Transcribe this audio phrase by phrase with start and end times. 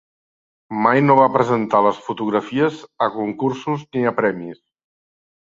[0.85, 4.63] Mai no va presentar les fotografies a concursos ni a premis.